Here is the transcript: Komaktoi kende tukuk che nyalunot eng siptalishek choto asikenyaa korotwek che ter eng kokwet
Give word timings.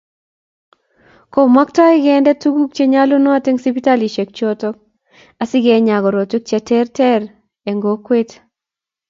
Komaktoi 1.33 1.99
kende 2.05 2.31
tukuk 2.41 2.69
che 2.75 2.83
nyalunot 2.91 3.43
eng 3.49 3.59
siptalishek 3.63 4.29
choto 4.37 4.69
asikenyaa 5.41 6.03
korotwek 6.03 6.43
che 6.49 6.57
ter 6.99 7.21
eng 7.69 7.79
kokwet 7.85 8.29